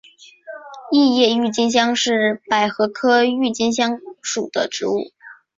[0.89, 5.11] 异叶郁金香是百合科郁金香属的植物。